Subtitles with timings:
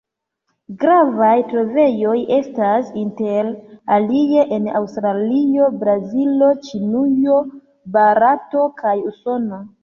[0.83, 3.51] Gravaj trovejoj estas inter
[3.97, 7.37] alie en Aŭstralio, Brazilo, Ĉinujo,
[7.99, 9.63] Barato kaj Usono.